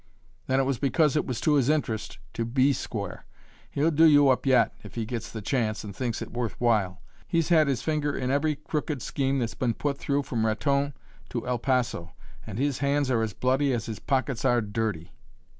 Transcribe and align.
"Then 0.47 0.59
it 0.59 0.63
was 0.63 0.79
because 0.79 1.15
it 1.15 1.27
was 1.27 1.39
to 1.41 1.53
his 1.53 1.69
interest 1.69 2.17
to 2.33 2.43
be 2.43 2.73
square. 2.73 3.27
He'll 3.69 3.91
do 3.91 4.05
you 4.05 4.29
up 4.29 4.47
yet, 4.47 4.73
if 4.83 4.95
he 4.95 5.05
gets 5.05 5.31
the 5.31 5.43
chance 5.43 5.83
and 5.83 5.95
thinks 5.95 6.23
it 6.23 6.33
worth 6.33 6.59
while. 6.59 7.03
He's 7.27 7.49
had 7.49 7.67
his 7.67 7.83
finger 7.83 8.17
in 8.17 8.31
every 8.31 8.55
crooked 8.55 9.03
scheme 9.03 9.37
that's 9.37 9.53
been 9.53 9.75
put 9.75 9.99
through 9.99 10.23
from 10.23 10.43
Raton 10.43 10.95
to 11.29 11.45
El 11.47 11.59
Paso, 11.59 12.13
and 12.47 12.57
his 12.57 12.79
hands 12.79 13.11
are 13.11 13.21
as 13.21 13.33
bloody 13.33 13.73
as 13.73 13.85
his 13.85 13.99
pockets 13.99 14.43
are 14.43 14.59
dirty." 14.59 15.13